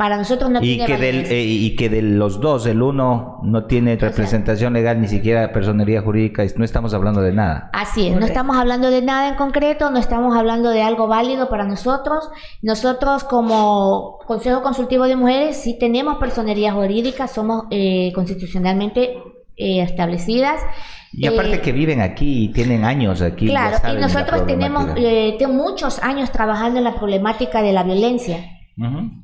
para 0.00 0.16
nosotros 0.16 0.50
no 0.50 0.60
y 0.62 0.78
tiene 0.78 0.86
que 0.86 1.10
eh, 1.10 1.44
y 1.44 1.76
que 1.76 1.90
de 1.90 2.00
los 2.00 2.40
dos, 2.40 2.64
el 2.64 2.80
uno 2.80 3.38
no 3.42 3.66
tiene 3.66 3.96
representación 3.96 4.72
legal, 4.72 4.98
ni 4.98 5.08
siquiera 5.08 5.52
personería 5.52 6.00
jurídica, 6.00 6.42
no 6.56 6.64
estamos 6.64 6.94
hablando 6.94 7.20
de 7.20 7.32
nada. 7.32 7.68
Así 7.74 8.08
es, 8.08 8.16
no 8.16 8.24
estamos 8.24 8.56
hablando 8.56 8.88
de 8.88 9.02
nada 9.02 9.28
en 9.28 9.34
concreto, 9.34 9.90
no 9.90 9.98
estamos 9.98 10.34
hablando 10.34 10.70
de 10.70 10.80
algo 10.80 11.06
válido 11.06 11.50
para 11.50 11.66
nosotros. 11.66 12.30
Nosotros 12.62 13.24
como 13.24 14.20
Consejo 14.26 14.62
Consultivo 14.62 15.04
de 15.04 15.16
Mujeres 15.16 15.58
sí 15.58 15.76
tenemos 15.78 16.16
personería 16.16 16.72
jurídica, 16.72 17.28
somos 17.28 17.64
eh, 17.70 18.10
constitucionalmente 18.14 19.18
eh, 19.58 19.82
establecidas. 19.82 20.62
Y 21.12 21.26
aparte 21.26 21.60
que 21.60 21.72
viven 21.72 22.00
aquí 22.00 22.44
y 22.44 22.48
tienen 22.54 22.86
años 22.86 23.20
aquí. 23.20 23.48
Claro, 23.48 23.76
y 23.92 24.00
nosotros 24.00 24.46
tenemos 24.46 24.86
muchos 25.50 26.02
años 26.02 26.32
trabajando 26.32 26.78
en 26.78 26.84
la 26.84 26.94
problemática 26.94 27.60
de 27.60 27.74
la 27.74 27.82
violencia. 27.82 28.59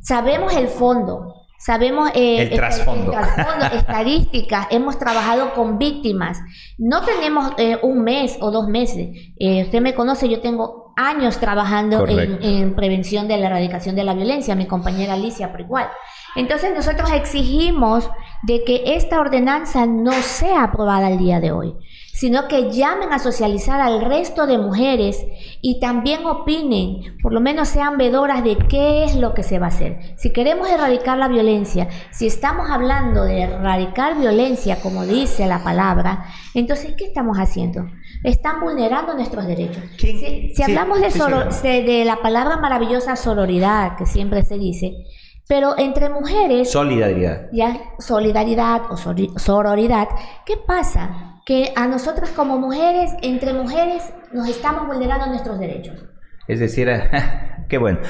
Sabemos 0.01 0.55
el 0.55 0.69
fondo, 0.69 1.47
sabemos 1.59 2.11
eh, 2.15 2.43
el, 2.43 2.51
trasfondo. 2.51 3.13
estadísticas, 3.73 4.67
hemos 4.71 4.99
trabajado 4.99 5.55
con 5.55 5.79
víctimas. 5.79 6.39
No 6.79 7.03
tenemos 7.03 7.53
eh, 7.57 7.79
un 7.83 8.03
mes 8.03 8.37
o 8.41 8.51
dos 8.51 8.69
meses. 8.69 9.09
Eh, 9.39 9.63
usted 9.65 9.81
me 9.81 9.95
conoce, 9.95 10.29
yo 10.29 10.41
tengo 10.41 10.93
años 10.97 11.39
trabajando 11.39 12.07
en, 12.07 12.43
en, 12.43 12.75
prevención 12.75 13.29
de 13.29 13.37
la 13.37 13.47
erradicación 13.47 13.97
de 13.97 14.05
la 14.05 14.15
violencia, 14.15 14.55
mi 14.55 14.67
compañera 14.67 15.15
Alicia 15.15 15.51
por 15.51 15.61
igual. 15.61 15.89
Entonces 16.37 16.75
nosotros 16.75 17.11
exigimos 17.13 18.11
de 18.43 18.63
que 18.65 18.83
esta 18.97 19.21
ordenanza 19.21 19.87
no 19.87 20.13
sea 20.13 20.65
aprobada 20.65 21.11
el 21.11 21.19
día 21.19 21.41
de 21.41 21.53
hoy 21.53 21.75
sino 22.17 22.49
que 22.49 22.71
llamen 22.71 23.13
a 23.13 23.19
socializar 23.19 23.79
al 23.79 24.01
resto 24.01 24.47
de 24.47 24.57
mujeres 24.57 25.23
y 25.61 25.81
también 25.81 26.25
opinen, 26.25 27.19
por 27.23 27.35
lo 27.35 27.43
menos 27.43 27.69
sean 27.69 27.99
vedoras 27.99 28.43
de 28.43 28.57
qué 28.57 29.05
es 29.05 29.17
lo 29.17 29.35
que 29.35 29.43
se 29.43 29.59
va 29.59 29.67
a 29.67 29.69
hacer. 29.69 29.99
Si 30.17 30.33
queremos 30.33 30.71
erradicar 30.71 31.19
la 31.19 31.29
violencia, 31.29 31.89
si 32.13 32.27
estamos 32.27 32.71
hablando 32.71 33.25
de 33.25 33.43
erradicar 33.43 34.19
violencia, 34.19 34.81
como 34.81 35.05
dice 35.05 35.47
la 35.47 35.63
palabra, 35.63 36.25
entonces, 36.55 36.95
¿qué 36.97 37.05
estamos 37.05 37.37
haciendo? 37.37 37.85
Están 38.25 38.61
vulnerando 38.63 39.13
nuestros 39.13 39.47
derechos. 39.47 39.85
Si, 39.99 40.63
hablamos 40.63 41.01
de, 41.01 41.83
de 41.83 42.05
la 42.07 42.17
palabra 42.23 42.57
maravillosa 42.57 43.15
sororidad, 43.17 43.99
que 43.99 44.07
siempre 44.07 44.43
se 44.43 44.57
dice, 44.57 45.05
pero 45.47 45.79
entre 45.79 46.09
mujeres... 46.09 46.71
Solidaridad. 46.71 47.51
Ya, 47.53 47.79
solidaridad 47.99 48.91
o 48.91 48.97
sororidad. 48.97 50.09
¿Qué 50.47 50.57
pasa? 50.57 51.36
Que 51.47 51.73
a 51.77 51.87
nosotras 51.87 52.31
como 52.31 52.59
mujeres, 52.59 53.13
entre 53.23 53.55
mujeres, 53.55 54.13
nos 54.33 54.49
estamos 54.49 54.87
vulnerando 54.89 55.29
nuestros 55.29 55.61
derechos. 55.61 56.05
Es 56.49 56.59
decir, 56.59 56.89
qué 57.69 57.79
bueno. 57.79 58.01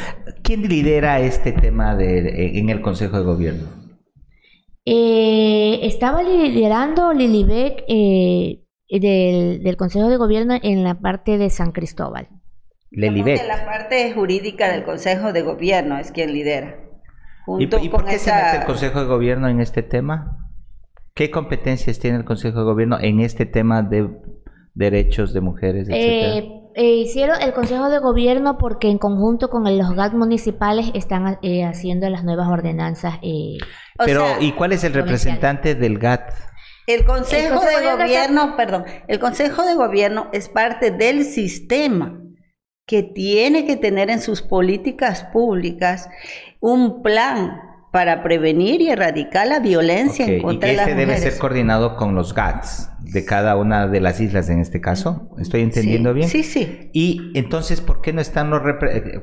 ¿Quién 0.43 0.62
lidera 0.62 1.21
este 1.21 1.52
tema 1.52 1.95
de, 1.95 2.59
en 2.59 2.71
el 2.71 2.81
Consejo 2.81 3.19
de 3.19 3.25
Gobierno? 3.25 3.69
Eh, 4.87 5.81
estaba 5.83 6.23
liderando 6.23 7.12
Lilibec 7.12 7.85
eh, 7.88 8.64
del, 8.88 9.62
del, 9.62 9.76
Consejo 9.76 10.09
de 10.09 10.16
Gobierno 10.16 10.55
en 10.62 10.83
la 10.83 10.95
parte 10.95 11.37
de 11.37 11.50
San 11.50 11.73
Cristóbal. 11.73 12.28
Lilibec. 12.90 13.47
La 13.47 13.66
parte 13.66 14.12
jurídica 14.12 14.73
del 14.73 14.85
Consejo 14.85 15.35
de 15.35 15.43
Gobierno 15.43 15.99
es 15.99 16.11
quien 16.11 16.33
lidera. 16.33 16.76
¿Y, 17.59 17.66
por 17.66 18.05
qué 18.07 18.19
se 18.19 18.33
mete 18.33 18.57
el 18.61 18.64
Consejo 18.64 19.00
de 19.00 19.07
Gobierno 19.07 19.49
en 19.49 19.61
este 19.61 19.83
tema? 19.83 20.46
¿Qué 21.17 21.31
competencias 21.31 21.99
tiene 21.99 22.19
el 22.19 22.27
Consejo 22.27 22.59
de 22.59 22.65
Gobierno 22.67 22.99
en 23.01 23.21
este 23.21 23.47
tema 23.47 23.83
de 23.83 24.07
derechos 24.75 25.33
de 25.33 25.41
mujeres, 25.41 25.89
eh, 25.91 26.61
eh, 26.75 26.95
hicieron 26.97 27.41
el 27.41 27.55
Consejo 27.55 27.89
de 27.89 27.99
Gobierno 28.01 28.59
porque 28.59 28.91
en 28.91 28.99
conjunto 28.99 29.49
con 29.49 29.65
los 29.79 29.95
GAT 29.95 30.13
municipales 30.13 30.91
están 30.93 31.39
eh, 31.41 31.65
haciendo 31.65 32.11
las 32.11 32.23
nuevas 32.23 32.49
ordenanzas. 32.49 33.15
Pero, 34.05 34.27
¿y 34.41 34.53
cuál 34.53 34.73
es 34.73 34.85
el 34.85 34.93
representante 34.93 35.75
del 35.75 35.99
GAT? 35.99 36.35
El 36.87 37.07
Consejo, 37.07 37.61
de, 37.61 37.97
Gobierno, 37.97 38.55
perdón, 38.55 38.85
el 39.09 39.19
Consejo 39.19 39.65
de 39.65 39.75
Gobierno 39.75 40.29
es 40.35 40.51
parte 40.51 40.91
del 40.91 41.25
sistema 41.25 42.21
que 42.87 43.03
tiene 43.03 43.65
que 43.65 43.77
tener 43.77 44.11
en 44.11 44.21
sus 44.21 44.43
políticas 44.43 45.25
públicas 45.33 46.11
un 46.61 47.03
plan 47.03 47.59
para 47.97 48.23
prevenir 48.23 48.83
y 48.83 48.91
erradicar 48.91 49.47
la 49.47 49.59
violencia 49.59 50.26
en 50.26 50.43
contra 50.43 50.71
y 50.71 50.76
que 50.76 50.95
debe 50.95 51.17
ser 51.17 51.38
coordinado 51.38 51.97
con 51.97 52.15
los 52.15 52.35
GATS 52.35 52.91
de 53.00 53.25
cada 53.25 53.57
una 53.57 53.88
de 53.88 54.03
las 54.03 54.21
islas 54.21 54.50
en 54.50 54.61
este 54.61 54.83
caso. 54.83 55.31
¿Estoy 55.38 55.62
entendiendo 55.62 56.12
bien? 56.12 56.29
Sí, 56.29 56.43
sí. 56.43 56.91
Y 56.93 57.33
entonces, 57.35 57.81
¿por 57.81 58.03
qué 58.03 58.12
no 58.12 58.21
están 58.21 58.50
los 58.50 58.61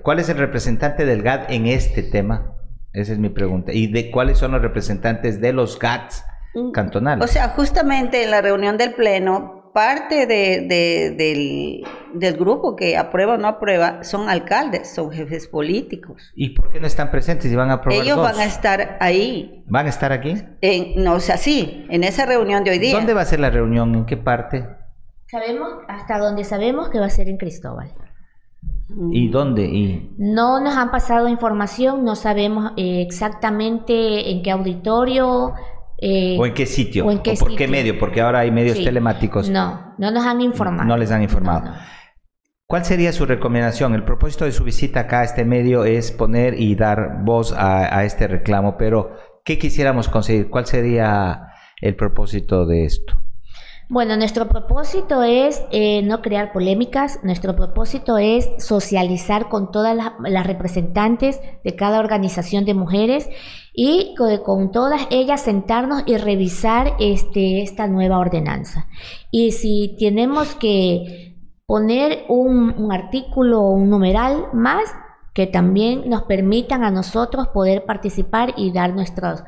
cuál 0.01 0.17
es 0.17 0.29
el 0.29 0.39
representante 0.39 1.05
del 1.05 1.21
GAT 1.21 1.51
en 1.51 1.67
este 1.67 2.01
tema? 2.01 2.55
Esa 2.93 3.13
es 3.13 3.19
mi 3.19 3.29
pregunta. 3.29 3.73
¿Y 3.73 3.91
de 3.93 4.09
cuáles 4.09 4.39
son 4.39 4.53
los 4.53 4.61
representantes 4.63 5.39
de 5.39 5.53
los 5.53 5.77
GATS 5.77 6.25
mm, 6.55 6.71
cantonales? 6.71 7.23
O 7.23 7.31
sea, 7.31 7.49
justamente 7.49 8.23
en 8.23 8.31
la 8.31 8.41
reunión 8.41 8.79
del 8.79 8.95
pleno 8.95 9.62
parte 9.73 10.27
de, 10.27 11.83
del, 12.13 12.37
grupo 12.37 12.75
que 12.75 12.95
aprueba 12.95 13.33
o 13.33 13.37
no 13.37 13.47
aprueba 13.47 14.03
son 14.03 14.29
alcaldes, 14.29 14.93
son 14.93 15.11
jefes 15.11 15.47
políticos. 15.47 16.31
¿Y 16.35 16.49
por 16.49 16.71
qué 16.71 16.79
no 16.79 16.87
están 16.87 17.11
presentes 17.11 17.51
y 17.51 17.55
van 17.55 17.71
a 17.71 17.73
aprobar 17.73 18.03
Ellos 18.03 18.17
van 18.17 18.39
a 18.39 18.45
estar 18.45 18.97
ahí. 18.99 19.63
¿Van 19.67 19.87
a 19.87 19.89
estar 19.89 20.11
aquí? 20.11 20.35
En, 20.61 21.03
no, 21.03 21.15
o 21.15 21.19
sea, 21.19 21.37
sí, 21.37 21.85
en 21.89 22.03
esa 22.03 22.25
reunión 22.25 22.63
de 22.63 22.71
hoy 22.71 22.79
día. 22.79 22.93
¿Dónde 22.93 23.13
va 23.13 23.21
a 23.21 23.25
ser 23.25 23.39
la 23.39 23.49
reunión? 23.49 23.95
¿En 23.95 24.05
qué 24.05 24.17
parte? 24.17 24.65
Sabemos, 25.29 25.69
hasta 25.87 26.19
donde 26.19 26.43
sabemos 26.43 26.89
que 26.89 26.99
va 26.99 27.07
a 27.07 27.09
ser 27.09 27.27
en 27.27 27.37
Cristóbal. 27.37 27.91
¿Y 29.11 29.29
dónde? 29.29 29.65
¿Y? 29.65 30.13
No 30.17 30.59
nos 30.59 30.75
han 30.75 30.91
pasado 30.91 31.27
información, 31.27 32.03
no 32.03 32.15
sabemos 32.15 32.73
eh, 32.77 33.01
exactamente 33.01 34.31
en 34.31 34.43
qué 34.43 34.51
auditorio. 34.51 35.53
Eh, 36.05 36.35
¿O 36.37 36.45
en 36.45 36.53
qué 36.53 36.65
sitio? 36.65 37.05
¿O, 37.07 37.23
por 37.39 37.55
qué 37.55 37.65
medio? 37.65 37.97
Porque 37.97 38.19
ahora 38.19 38.39
hay 38.39 38.51
medios 38.51 38.83
telemáticos. 38.83 39.49
No, 39.49 39.95
no 39.97 40.11
nos 40.11 40.25
han 40.25 40.41
informado. 40.41 40.85
No 40.85 40.97
les 40.97 41.11
han 41.11 41.23
informado. 41.23 41.71
¿Cuál 42.67 42.83
sería 42.83 43.13
su 43.13 43.25
recomendación? 43.25 43.95
El 43.95 44.03
propósito 44.03 44.43
de 44.43 44.51
su 44.51 44.65
visita 44.65 45.01
acá 45.01 45.21
a 45.21 45.23
este 45.23 45.45
medio 45.45 45.85
es 45.85 46.11
poner 46.11 46.59
y 46.59 46.75
dar 46.75 47.23
voz 47.23 47.53
a 47.55 48.03
este 48.03 48.27
reclamo, 48.27 48.75
pero 48.77 49.15
¿qué 49.45 49.57
quisiéramos 49.57 50.09
conseguir? 50.09 50.49
¿Cuál 50.49 50.65
sería 50.65 51.53
el 51.79 51.95
propósito 51.95 52.65
de 52.65 52.83
esto? 52.83 53.22
Bueno, 53.89 54.15
nuestro 54.15 54.47
propósito 54.47 55.23
es 55.23 55.61
eh, 55.71 56.01
no 56.03 56.21
crear 56.21 56.53
polémicas, 56.53 57.19
nuestro 57.21 57.55
propósito 57.55 58.17
es 58.17 58.49
socializar 58.57 59.49
con 59.49 59.71
todas 59.71 59.95
las, 59.95 60.47
representantes 60.47 61.41
de 61.63 61.75
cada 61.75 61.99
organización 61.99 62.63
de 62.63 62.73
mujeres 62.73 63.29
y 63.73 64.15
con, 64.15 64.71
todas 64.71 65.01
ellas 65.11 65.41
sentarnos 65.41 66.03
y 66.05 66.15
revisar 66.17 66.93
este, 66.99 67.61
esta 67.61 67.87
nueva 67.87 68.19
ordenanza. 68.19 68.87
Y 69.31 69.51
si 69.51 69.97
tenemos 69.99 70.55
que 70.55 71.35
poner 71.65 72.23
un, 72.29 72.73
un 72.77 72.91
artículo 72.93 73.61
o 73.61 73.71
un 73.71 73.89
numeral 73.89 74.47
más, 74.53 74.83
que 75.33 75.47
también 75.47 76.09
nos 76.09 76.23
permitan 76.23 76.83
a 76.83 76.91
nosotros 76.91 77.47
poder 77.49 77.85
participar 77.85 78.53
y 78.55 78.71
dar 78.71 78.93
nuestros 78.93 79.43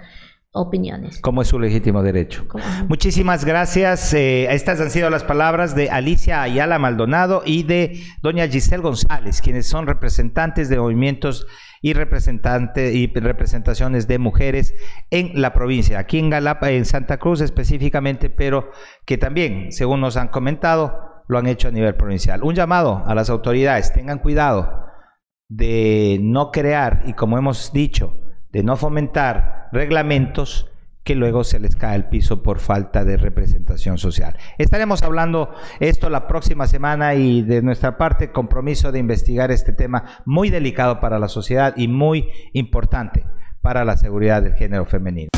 opiniones. 0.56 1.20
Como 1.20 1.42
es 1.42 1.50
su 1.50 1.60
legítimo 1.60 2.02
derecho. 2.02 2.46
Muchísimas 2.88 3.46
gracias. 3.46 4.14
Eh, 4.14 4.48
estas 4.54 4.80
han 4.80 4.90
sido 4.90 5.10
las 5.10 5.24
palabras 5.24 5.76
de 5.76 5.90
Alicia 5.90 6.42
Ayala 6.42 6.80
Maldonado 6.80 7.44
y 7.46 7.64
de 7.64 8.02
doña 8.22 8.48
Giselle 8.48 8.82
González, 8.82 9.42
quienes 9.42 9.68
son 9.68 9.86
representantes 9.86 10.70
de 10.70 10.80
movimientos 10.80 11.46
y 11.82 11.94
representantes 11.94 12.96
y 12.96 13.08
representaciones 13.08 14.08
de 14.08 14.18
mujeres 14.18 14.74
en 15.12 15.40
la 15.40 15.54
provincia, 15.54 16.00
aquí 16.00 16.18
en 16.18 16.30
Galapa, 16.30 16.72
en 16.72 16.86
Santa 16.86 17.18
Cruz 17.18 17.42
específicamente, 17.42 18.30
pero 18.30 18.72
que 19.06 19.18
también, 19.18 19.72
según 19.72 20.02
nos 20.02 20.18
han 20.18 20.30
comentado, 20.30 21.24
lo 21.28 21.38
han 21.38 21.48
hecho 21.48 21.68
a 21.68 21.72
nivel 21.72 21.96
provincial. 21.96 22.44
Un 22.44 22.56
llamado 22.56 23.04
a 23.06 23.14
las 23.14 23.30
autoridades, 23.30 23.94
tengan 23.94 24.20
cuidado 24.20 24.86
de 25.48 26.18
no 26.22 26.50
crear 26.52 27.04
y 27.06 27.14
como 27.14 27.38
hemos 27.38 27.72
dicho, 27.72 28.18
de 28.52 28.64
no 28.64 28.78
fomentar 28.78 29.55
reglamentos 29.72 30.70
que 31.06 31.16
luego 31.16 31.44
se 31.44 31.60
les 31.60 31.76
cae 31.76 31.96
el 31.96 32.06
piso 32.06 32.42
por 32.42 32.60
falta 32.60 33.06
de 33.06 33.16
representación 33.16 34.00
social. 34.00 34.36
Estaremos 34.58 35.04
hablando 35.04 35.54
esto 35.80 36.10
la 36.10 36.28
próxima 36.28 36.66
semana 36.66 37.14
y 37.14 37.44
de 37.44 37.62
nuestra 37.62 37.96
parte 37.96 38.32
compromiso 38.32 38.92
de 38.92 39.00
investigar 39.00 39.52
este 39.52 39.72
tema 39.72 40.24
muy 40.26 40.50
delicado 40.50 41.00
para 41.00 41.20
la 41.20 41.28
sociedad 41.28 41.76
y 41.78 41.88
muy 41.88 42.30
importante 42.54 43.24
para 43.62 43.86
la 43.86 43.98
seguridad 43.98 44.42
del 44.42 44.56
género 44.56 44.86
femenino. 44.86 45.30